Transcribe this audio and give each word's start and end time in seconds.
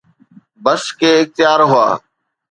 بس 0.63 0.83
ڪي 0.99 1.09
اختيار 1.21 1.59
هئا. 1.71 1.87